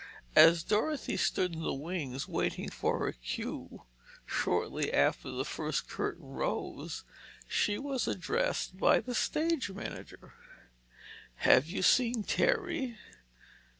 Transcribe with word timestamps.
As 0.35 0.63
Dorothy 0.63 1.15
stood 1.15 1.53
in 1.53 1.61
the 1.61 1.75
wings, 1.75 2.27
waiting 2.27 2.69
for 2.71 2.97
her 3.05 3.11
cue, 3.11 3.83
shortly 4.25 4.91
after 4.91 5.29
the 5.29 5.45
first 5.45 5.87
curtain 5.87 6.25
rose, 6.25 7.03
she 7.47 7.77
was 7.77 8.07
addressed 8.07 8.79
by 8.79 8.99
the 8.99 9.13
stage 9.13 9.69
manager: 9.69 10.33
"Have 11.45 11.67
you 11.67 11.83
seen 11.83 12.23
Terry?" 12.23 12.97